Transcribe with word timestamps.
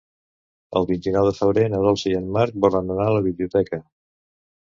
El 0.79 0.87
vint-i-nou 0.91 1.27
de 1.29 1.33
febrer 1.39 1.65
na 1.73 1.81
Dolça 1.83 2.09
i 2.13 2.17
en 2.21 2.33
Marc 2.37 2.57
volen 2.65 2.89
anar 2.95 3.07
a 3.09 3.13
la 3.17 3.23
biblioteca. 3.27 3.83